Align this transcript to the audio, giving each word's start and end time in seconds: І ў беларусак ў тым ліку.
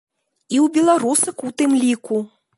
І 0.55 0.57
ў 0.61 0.67
беларусак 0.77 1.37
ў 1.37 1.49
тым 1.61 1.79
ліку. 1.85 2.17